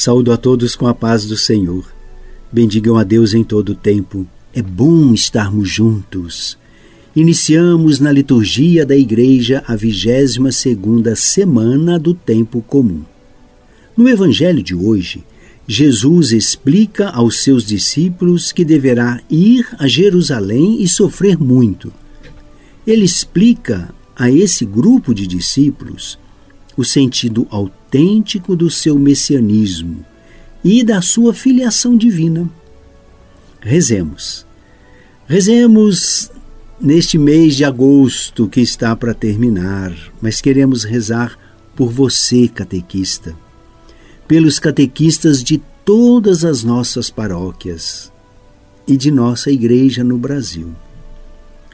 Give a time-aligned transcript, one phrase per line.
[0.00, 1.84] Saúdo a todos com a paz do Senhor.
[2.52, 4.24] Bendigam a Deus em todo o tempo.
[4.54, 6.56] É bom estarmos juntos.
[7.16, 13.02] Iniciamos na liturgia da Igreja a 22 segunda semana do tempo comum.
[13.96, 15.24] No evangelho de hoje,
[15.66, 21.92] Jesus explica aos seus discípulos que deverá ir a Jerusalém e sofrer muito.
[22.86, 26.16] Ele explica a esse grupo de discípulos
[26.76, 27.77] o sentido autêntico
[28.56, 30.04] do seu messianismo
[30.64, 32.48] e da sua filiação divina.
[33.60, 34.46] Rezemos.
[35.26, 36.30] Rezemos
[36.80, 41.38] neste mês de agosto que está para terminar, mas queremos rezar
[41.74, 43.36] por você, catequista,
[44.26, 48.12] pelos catequistas de todas as nossas paróquias
[48.86, 50.74] e de nossa igreja no Brasil.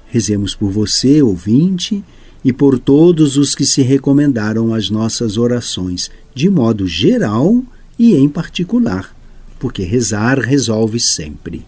[0.06, 2.04] Rezemos por você, ouvinte,
[2.44, 7.62] e por todos os que se recomendaram às nossas orações, de modo geral
[7.98, 9.16] e em particular,
[9.58, 11.64] porque rezar resolve sempre.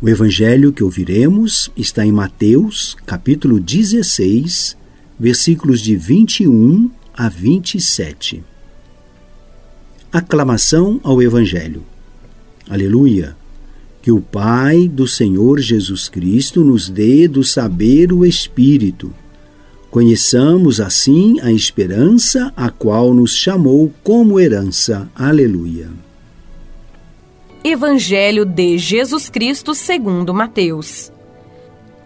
[0.00, 4.76] O evangelho que ouviremos está em Mateus, capítulo 16,
[5.18, 8.42] versículos de 21 a 27.
[10.12, 11.84] Aclamação ao evangelho.
[12.68, 13.39] Aleluia!
[14.02, 19.12] Que o Pai do Senhor Jesus Cristo nos dê do saber o Espírito.
[19.90, 25.10] Conheçamos assim a esperança a qual nos chamou como herança.
[25.14, 25.88] Aleluia.
[27.62, 31.12] Evangelho de Jesus Cristo segundo Mateus.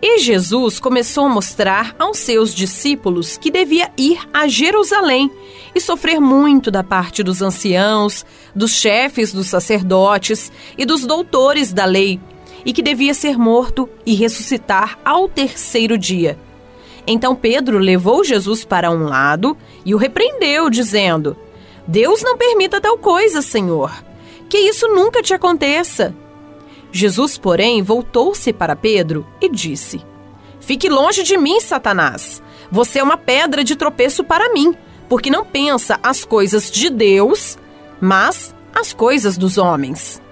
[0.07, 5.31] E Jesus começou a mostrar aos seus discípulos que devia ir a Jerusalém
[5.75, 8.23] e sofrer muito da parte dos anciãos,
[8.55, 12.21] dos chefes dos sacerdotes e dos doutores da lei,
[12.67, 16.39] e que devia ser morto e ressuscitar ao terceiro dia.
[17.07, 21.35] Então Pedro levou Jesus para um lado e o repreendeu, dizendo:
[21.89, 23.91] Deus não permita tal coisa, Senhor.
[24.51, 26.15] Que isso nunca te aconteça.
[26.97, 30.01] Jesus, porém, voltou-se para Pedro e disse:
[30.61, 32.41] Fique longe de mim, Satanás.
[32.71, 34.73] Você é uma pedra de tropeço para mim,
[35.09, 37.59] porque não pensa as coisas de Deus,
[38.01, 40.23] mas as coisas dos homens.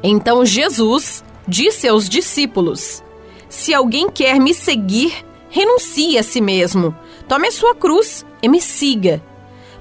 [0.00, 3.02] Então Jesus disse aos discípulos:
[3.48, 5.12] Se alguém quer me seguir,
[5.50, 6.96] renuncie a si mesmo,
[7.26, 9.20] tome a sua cruz e me siga.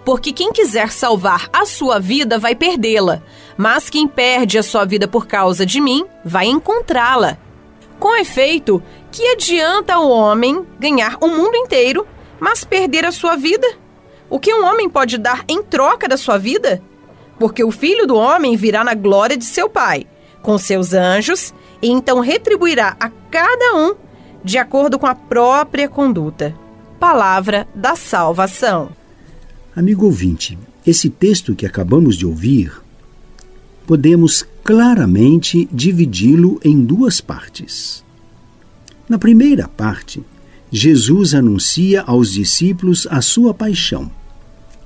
[0.05, 3.23] Porque quem quiser salvar a sua vida vai perdê-la,
[3.57, 7.39] mas quem perde a sua vida por causa de mim vai encontrá-la.
[7.99, 12.05] Com efeito, que adianta o homem ganhar o mundo inteiro,
[12.39, 13.67] mas perder a sua vida?
[14.29, 16.81] O que um homem pode dar em troca da sua vida?
[17.39, 20.05] Porque o filho do homem virá na glória de seu Pai,
[20.41, 23.95] com seus anjos, e então retribuirá a cada um
[24.43, 26.55] de acordo com a própria conduta.
[26.99, 29.04] Palavra da salvação.
[29.75, 32.71] Amigo ouvinte, esse texto que acabamos de ouvir,
[33.85, 38.01] podemos claramente dividi-lo em duas partes.
[39.09, 40.23] Na primeira parte,
[40.71, 44.09] Jesus anuncia aos discípulos a sua paixão.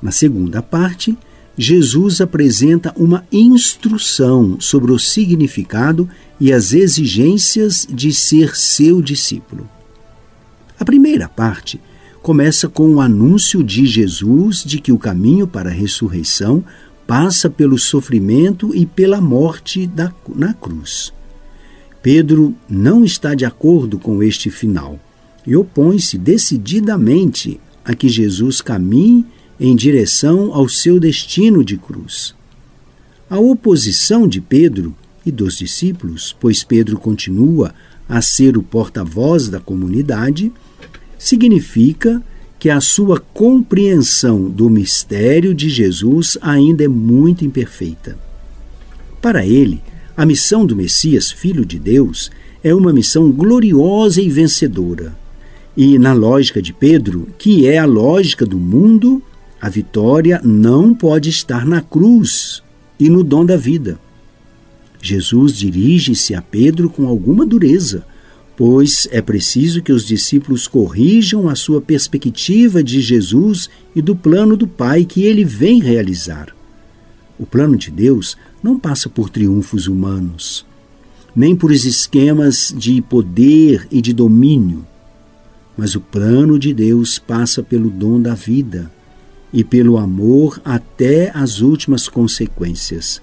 [0.01, 1.15] Na segunda parte,
[1.55, 9.69] Jesus apresenta uma instrução sobre o significado e as exigências de ser seu discípulo.
[10.79, 11.79] A primeira parte
[12.21, 16.63] começa com o anúncio de Jesus de que o caminho para a ressurreição
[17.07, 21.13] passa pelo sofrimento e pela morte da, na cruz.
[22.03, 24.99] Pedro não está de acordo com este final
[25.45, 29.25] e opõe-se decididamente a que Jesus caminhe
[29.59, 32.35] em direção ao seu destino de cruz.
[33.29, 34.95] A oposição de Pedro
[35.25, 37.73] e dos discípulos, pois Pedro continua
[38.07, 40.51] a ser o porta-voz da comunidade,
[41.19, 42.23] significa
[42.57, 48.17] que a sua compreensão do mistério de Jesus ainda é muito imperfeita.
[49.21, 49.81] Para ele,
[50.15, 52.31] a missão do Messias, Filho de Deus,
[52.63, 55.15] é uma missão gloriosa e vencedora.
[55.75, 59.21] E, na lógica de Pedro, que é a lógica do mundo,
[59.61, 62.63] a vitória não pode estar na cruz
[62.99, 63.99] e no dom da vida.
[65.01, 68.05] Jesus dirige-se a Pedro com alguma dureza
[68.59, 74.57] pois é preciso que os discípulos corrijam a sua perspectiva de Jesus e do plano
[74.57, 76.53] do Pai que ele vem realizar.
[77.39, 80.65] O plano de Deus não passa por triunfos humanos,
[81.33, 84.85] nem por esquemas de poder e de domínio,
[85.77, 88.91] mas o plano de Deus passa pelo dom da vida
[89.53, 93.21] e pelo amor até as últimas consequências,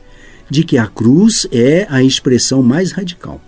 [0.48, 3.38] de que a cruz é a expressão mais radical.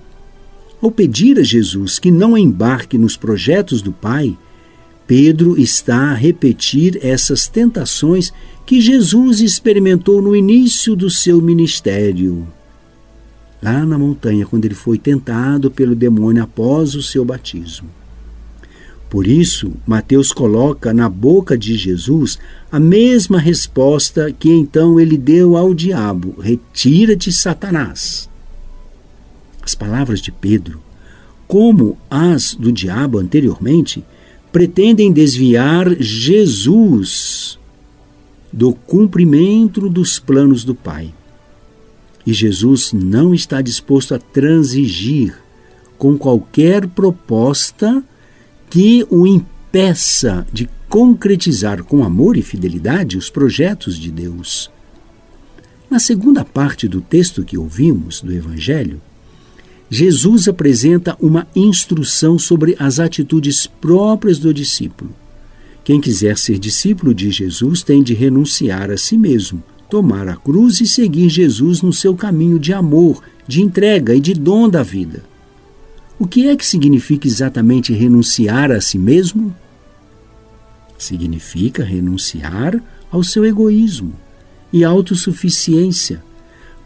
[0.81, 4.37] Ao pedir a Jesus que não embarque nos projetos do Pai,
[5.07, 8.33] Pedro está a repetir essas tentações
[8.65, 12.47] que Jesus experimentou no início do seu ministério.
[13.61, 17.89] Lá na montanha, quando ele foi tentado pelo demônio após o seu batismo.
[19.11, 22.39] Por isso, Mateus coloca na boca de Jesus
[22.71, 28.29] a mesma resposta que então ele deu ao diabo: Retira-te, Satanás.
[29.69, 30.81] As palavras de Pedro,
[31.47, 34.03] como as do diabo anteriormente,
[34.51, 37.59] pretendem desviar Jesus
[38.51, 41.13] do cumprimento dos planos do Pai.
[42.25, 45.39] E Jesus não está disposto a transigir
[45.99, 48.03] com qualquer proposta
[48.71, 54.71] que o impeça de concretizar com amor e fidelidade os projetos de Deus.
[55.91, 58.99] Na segunda parte do texto que ouvimos do Evangelho,
[59.91, 65.11] Jesus apresenta uma instrução sobre as atitudes próprias do discípulo.
[65.83, 70.81] Quem quiser ser discípulo de Jesus tem de renunciar a si mesmo, tomar a cruz
[70.83, 75.25] e seguir Jesus no seu caminho de amor, de entrega e de dom da vida.
[76.19, 79.57] O que é que significa exatamente renunciar a si mesmo?
[80.99, 84.13] Significa renunciar ao seu egoísmo
[84.71, 86.23] e autossuficiência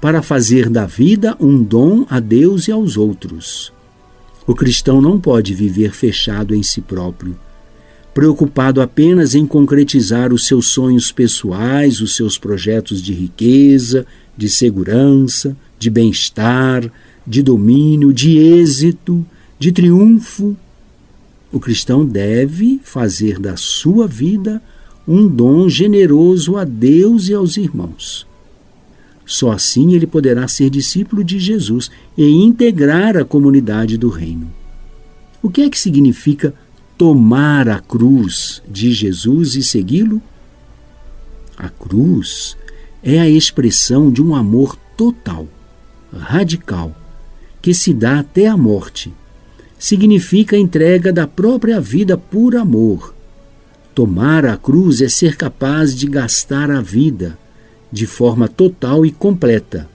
[0.02, 3.72] para fazer da vida um dom a Deus e aos outros.
[4.44, 7.38] O cristão não pode viver fechado em si próprio,
[8.12, 14.04] preocupado apenas em concretizar os seus sonhos pessoais, os seus projetos de riqueza,
[14.36, 16.90] de segurança, de bem-estar,
[17.24, 19.24] de domínio, de êxito,
[19.56, 20.56] de triunfo.
[21.52, 24.60] O cristão deve fazer da sua vida
[25.06, 28.31] um dom generoso a Deus e aos irmãos.
[29.24, 34.50] Só assim ele poderá ser discípulo de Jesus e integrar a comunidade do reino.
[35.42, 36.54] O que é que significa
[36.96, 40.20] tomar a cruz de Jesus e segui-lo?
[41.56, 42.56] A cruz
[43.02, 45.48] é a expressão de um amor total,
[46.12, 46.96] radical,
[47.60, 49.12] que se dá até a morte.
[49.78, 53.14] Significa a entrega da própria vida por amor.
[53.94, 57.38] Tomar a cruz é ser capaz de gastar a vida
[57.92, 59.88] de forma total e completa,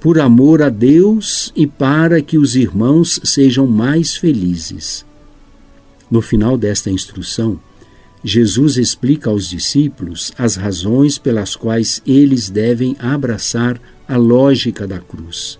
[0.00, 5.06] por amor a Deus e para que os irmãos sejam mais felizes.
[6.10, 7.58] No final desta instrução,
[8.22, 15.58] Jesus explica aos discípulos as razões pelas quais eles devem abraçar a lógica da cruz.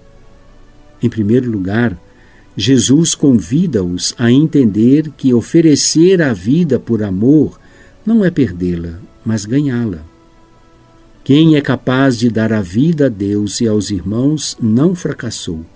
[1.00, 1.96] Em primeiro lugar,
[2.56, 7.60] Jesus convida-os a entender que oferecer a vida por amor
[8.04, 10.15] não é perdê-la, mas ganhá-la.
[11.26, 15.66] Quem é capaz de dar a vida a Deus e aos irmãos não fracassou,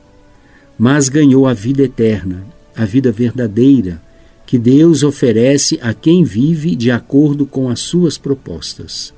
[0.79, 4.00] mas ganhou a vida eterna, a vida verdadeira,
[4.47, 9.12] que Deus oferece a quem vive de acordo com as suas propostas.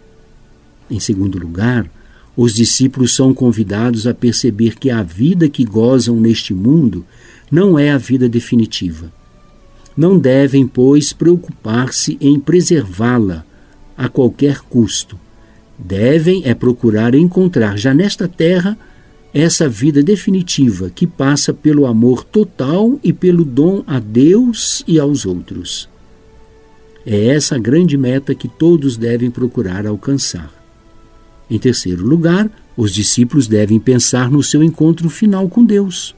[0.90, 1.86] Em segundo lugar,
[2.34, 7.04] os discípulos são convidados a perceber que a vida que gozam neste mundo
[7.50, 9.12] não é a vida definitiva.
[9.94, 13.44] Não devem, pois, preocupar-se em preservá-la
[13.94, 15.20] a qualquer custo.
[15.84, 18.78] Devem é procurar encontrar já nesta terra
[19.34, 25.26] essa vida definitiva que passa pelo amor total e pelo dom a Deus e aos
[25.26, 25.88] outros.
[27.04, 30.52] É essa a grande meta que todos devem procurar alcançar.
[31.50, 36.14] Em terceiro lugar, os discípulos devem pensar no seu encontro final com Deus.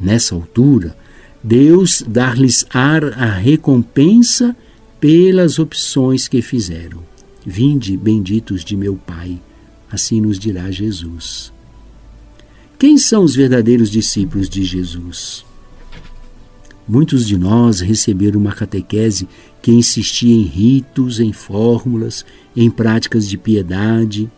[0.00, 0.96] Nessa altura,
[1.42, 4.54] Deus dar-lhes ar a recompensa
[5.00, 7.09] pelas opções que fizeram.
[7.44, 9.40] Vinde, benditos de meu Pai,
[9.90, 11.52] assim nos dirá Jesus.
[12.78, 15.44] Quem são os verdadeiros discípulos de Jesus?
[16.86, 19.28] Muitos de nós receberam uma catequese
[19.62, 22.24] que insistia em ritos, em fórmulas,
[22.56, 24.30] em práticas de piedade,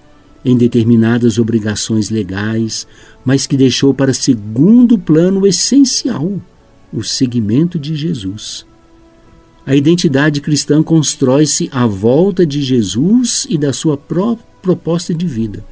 [0.45, 2.87] em determinadas obrigações legais,
[3.25, 6.41] mas que deixou para segundo plano essencial,
[6.93, 8.67] o seguimento de Jesus.
[9.65, 15.65] A identidade cristã constrói-se à volta de Jesus e da sua própria proposta de vida.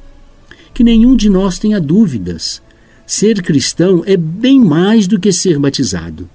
[0.73, 2.61] Que nenhum de nós tenha dúvidas.
[3.07, 6.29] Ser cristão é bem mais do que ser batizado.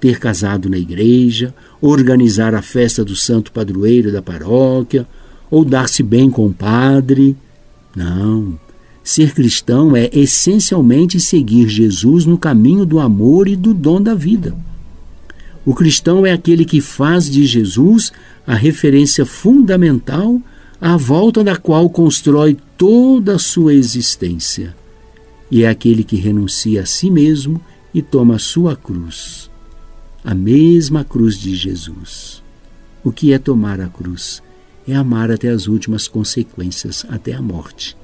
[0.00, 5.06] Ter casado na igreja, organizar a festa do santo padroeiro da paróquia,
[5.50, 7.36] ou dar-se bem com o padre,
[7.96, 8.58] não.
[9.02, 14.54] Ser cristão é essencialmente seguir Jesus no caminho do amor e do dom da vida.
[15.68, 18.10] O cristão é aquele que faz de Jesus
[18.46, 20.40] a referência fundamental
[20.80, 24.74] à volta da qual constrói toda a sua existência.
[25.50, 27.60] E é aquele que renuncia a si mesmo
[27.92, 29.50] e toma a sua cruz,
[30.24, 32.42] a mesma cruz de Jesus.
[33.04, 34.42] O que é tomar a cruz?
[34.88, 37.94] É amar até as últimas consequências, até a morte.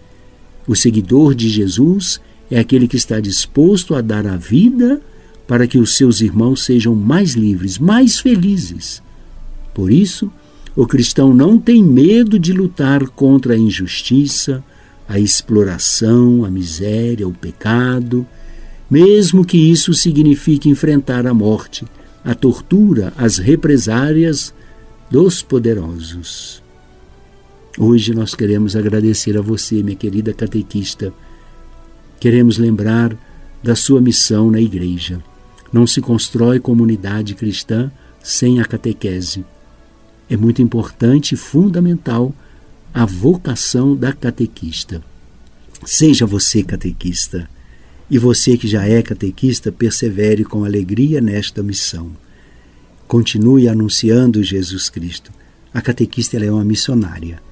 [0.68, 5.00] O seguidor de Jesus é aquele que está disposto a dar a vida
[5.46, 9.02] para que os seus irmãos sejam mais livres, mais felizes.
[9.74, 10.30] Por isso,
[10.76, 14.64] o cristão não tem medo de lutar contra a injustiça,
[15.08, 18.26] a exploração, a miséria, o pecado,
[18.90, 21.84] mesmo que isso signifique enfrentar a morte,
[22.24, 24.54] a tortura, as represárias
[25.10, 26.62] dos poderosos.
[27.78, 31.12] Hoje nós queremos agradecer a você, minha querida catequista.
[32.18, 33.16] Queremos lembrar
[33.62, 35.20] da sua missão na igreja.
[35.74, 37.90] Não se constrói comunidade cristã
[38.22, 39.44] sem a catequese.
[40.30, 42.32] É muito importante e fundamental
[42.94, 45.02] a vocação da catequista.
[45.84, 47.50] Seja você catequista.
[48.08, 52.12] E você que já é catequista, persevere com alegria nesta missão.
[53.08, 55.32] Continue anunciando Jesus Cristo.
[55.72, 57.42] A catequista é uma missionária.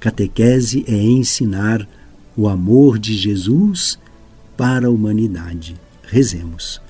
[0.00, 1.88] Catequese é ensinar
[2.36, 4.00] o amor de Jesus
[4.56, 5.76] para a humanidade.
[6.02, 6.84] Rezemos.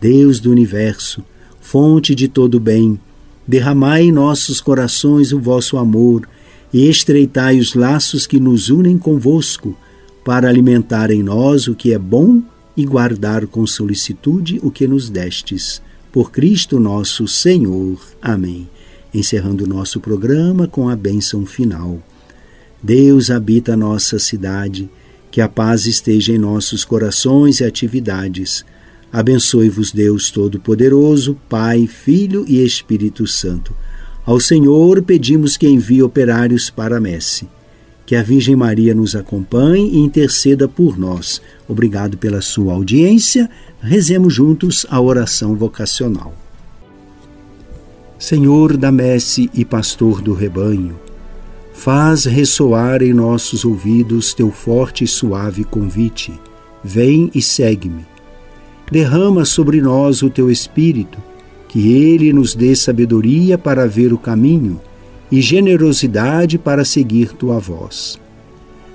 [0.00, 1.24] Deus do universo,
[1.60, 2.98] fonte de todo bem,
[3.46, 6.28] derramai em nossos corações o vosso amor
[6.72, 9.76] e estreitai os laços que nos unem convosco,
[10.24, 12.42] para alimentar em nós o que é bom
[12.76, 15.80] e guardar com solicitude o que nos destes.
[16.12, 17.98] Por Cristo nosso Senhor.
[18.20, 18.68] Amém.
[19.14, 22.02] Encerrando o nosso programa com a bênção final.
[22.82, 24.90] Deus habita a nossa cidade,
[25.30, 28.64] que a paz esteja em nossos corações e atividades.
[29.12, 33.74] Abençoe-vos, Deus Todo-Poderoso, Pai, Filho e Espírito Santo.
[34.24, 37.48] Ao Senhor pedimos que envie operários para a messe.
[38.04, 41.40] Que a Virgem Maria nos acompanhe e interceda por nós.
[41.68, 43.50] Obrigado pela sua audiência.
[43.80, 46.34] Rezemos juntos a oração vocacional.
[48.18, 50.96] Senhor da messe e pastor do rebanho,
[51.76, 56.32] Faz ressoar em nossos ouvidos teu forte e suave convite.
[56.82, 58.04] Vem e segue-me.
[58.90, 61.18] Derrama sobre nós o teu espírito,
[61.68, 64.80] que ele nos dê sabedoria para ver o caminho
[65.30, 68.18] e generosidade para seguir tua voz.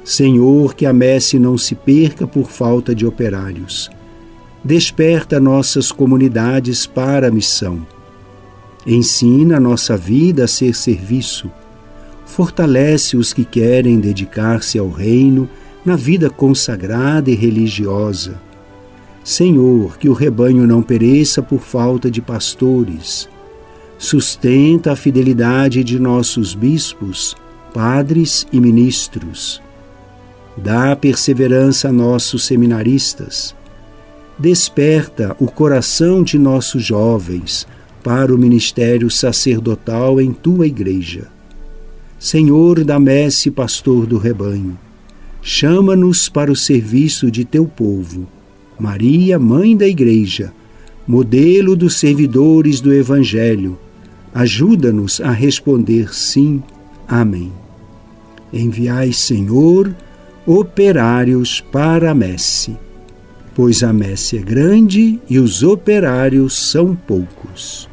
[0.04, 3.90] Senhor, que a messe não se perca por falta de operários.
[4.64, 7.86] Desperta nossas comunidades para a missão.
[8.86, 11.52] Ensina nossa vida a ser serviço
[12.32, 15.50] fortalece os que querem dedicar-se ao reino
[15.84, 18.40] na vida consagrada e religiosa.
[19.24, 23.30] Senhor, que o rebanho não pereça por falta de pastores.
[23.98, 27.36] Sustenta a fidelidade de nossos bispos,
[27.74, 29.62] padres e ministros.
[30.58, 33.56] Dá perseverança a nossos seminaristas.
[34.40, 37.68] Desperta o coração de nossos jovens
[38.04, 41.28] para o ministério sacerdotal em tua igreja
[42.22, 44.78] Senhor da messe, pastor do rebanho,
[45.42, 48.28] chama-nos para o serviço de teu povo.
[48.82, 50.52] Maria, mãe da Igreja,
[51.08, 53.78] modelo dos servidores do Evangelho,
[54.34, 56.64] ajuda-nos a responder sim.
[57.08, 57.52] Amém.
[58.52, 59.96] Enviai, Senhor,
[60.48, 62.76] operários para a messe,
[63.54, 67.88] pois a messe é grande e os operários são poucos.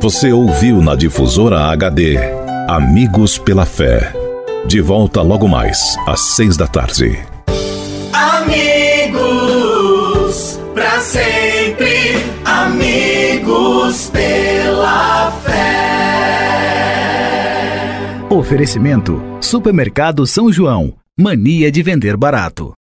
[0.00, 2.18] Você ouviu na Difusora HD
[2.68, 4.23] Amigos pela Fé.
[4.66, 7.18] De volta logo mais, às seis da tarde.
[8.12, 9.78] Amigos,
[10.74, 15.54] para sempre, amigos pela fé.
[18.30, 20.94] Oferecimento: Supermercado São João.
[21.16, 22.74] Mania de vender barato.